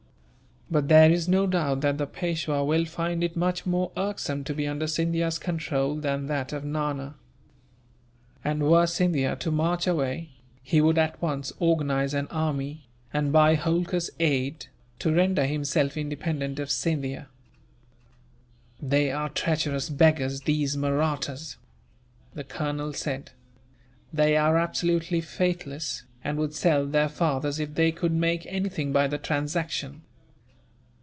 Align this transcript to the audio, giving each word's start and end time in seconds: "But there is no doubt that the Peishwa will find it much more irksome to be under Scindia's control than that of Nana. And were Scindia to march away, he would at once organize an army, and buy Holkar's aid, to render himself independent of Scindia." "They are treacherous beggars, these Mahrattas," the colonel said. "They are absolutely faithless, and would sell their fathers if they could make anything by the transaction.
"But 0.73 0.87
there 0.87 1.11
is 1.11 1.27
no 1.27 1.47
doubt 1.47 1.81
that 1.81 1.97
the 1.97 2.07
Peishwa 2.07 2.63
will 2.63 2.85
find 2.85 3.25
it 3.25 3.35
much 3.35 3.65
more 3.65 3.91
irksome 3.97 4.45
to 4.45 4.53
be 4.53 4.65
under 4.65 4.87
Scindia's 4.87 5.37
control 5.37 5.95
than 5.95 6.27
that 6.27 6.53
of 6.53 6.63
Nana. 6.63 7.15
And 8.41 8.63
were 8.63 8.87
Scindia 8.87 9.35
to 9.41 9.51
march 9.51 9.85
away, 9.85 10.29
he 10.63 10.79
would 10.79 10.97
at 10.97 11.21
once 11.21 11.51
organize 11.59 12.13
an 12.13 12.27
army, 12.27 12.87
and 13.11 13.33
buy 13.33 13.55
Holkar's 13.55 14.11
aid, 14.17 14.67
to 14.99 15.13
render 15.13 15.45
himself 15.45 15.97
independent 15.97 16.57
of 16.57 16.71
Scindia." 16.71 17.27
"They 18.81 19.11
are 19.11 19.27
treacherous 19.27 19.89
beggars, 19.89 20.43
these 20.43 20.77
Mahrattas," 20.77 21.57
the 22.33 22.45
colonel 22.45 22.93
said. 22.93 23.31
"They 24.13 24.37
are 24.37 24.57
absolutely 24.57 25.19
faithless, 25.19 26.05
and 26.23 26.37
would 26.37 26.53
sell 26.53 26.85
their 26.87 27.09
fathers 27.09 27.59
if 27.59 27.75
they 27.75 27.91
could 27.91 28.13
make 28.13 28.45
anything 28.45 28.93
by 28.93 29.07
the 29.07 29.17
transaction. 29.17 30.03